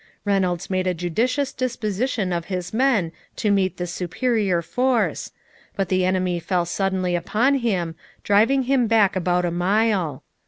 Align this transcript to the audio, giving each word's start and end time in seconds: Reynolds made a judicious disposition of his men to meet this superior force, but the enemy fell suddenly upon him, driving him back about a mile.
Reynolds 0.25 0.67
made 0.67 0.87
a 0.87 0.95
judicious 0.95 1.53
disposition 1.53 2.33
of 2.33 2.45
his 2.45 2.73
men 2.73 3.11
to 3.35 3.51
meet 3.51 3.77
this 3.77 3.91
superior 3.93 4.63
force, 4.63 5.31
but 5.75 5.89
the 5.89 6.05
enemy 6.05 6.39
fell 6.39 6.65
suddenly 6.65 7.13
upon 7.15 7.53
him, 7.59 7.93
driving 8.23 8.63
him 8.63 8.87
back 8.87 9.15
about 9.15 9.45
a 9.45 9.51
mile. 9.51 10.23